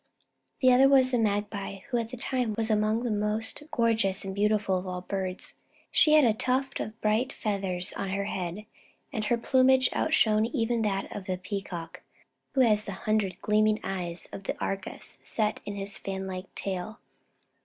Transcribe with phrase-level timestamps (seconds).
[0.61, 4.33] The other was the Magpie, who at that time was among the most gorgeous and
[4.33, 5.53] beautiful of all the birds.
[5.91, 8.65] She had a tuft of bright feathers on her head,
[9.13, 12.01] and her plumage outshone even that of the Peacock,
[12.55, 16.97] who has the hundred gleaming eyes of Argus set in his fan like tail.